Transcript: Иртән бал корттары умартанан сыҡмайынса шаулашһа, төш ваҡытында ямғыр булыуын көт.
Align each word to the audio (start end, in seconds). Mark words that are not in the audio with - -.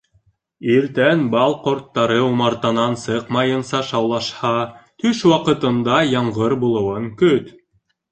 Иртән 0.75 1.19
бал 1.33 1.51
корттары 1.65 2.15
умартанан 2.27 2.95
сыҡмайынса 3.01 3.81
шаулашһа, 3.89 4.53
төш 5.05 5.21
ваҡытында 5.33 5.99
ямғыр 6.13 6.57
булыуын 6.65 7.07
көт. 7.21 7.53